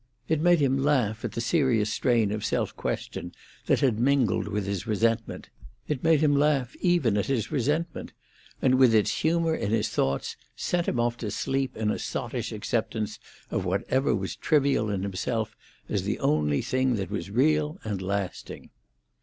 [0.27, 3.33] It made him laugh at the serious strain of self question
[3.67, 5.49] that had mingled with his resentment;
[5.87, 8.11] it made him laugh even at his resentment,
[8.63, 12.51] and with its humour in his thoughts, sent him off to sleep in a sottish
[12.51, 13.19] acceptance
[13.51, 15.55] of whatever was trivial in himself
[15.87, 18.71] as the only thing that was real and lasting.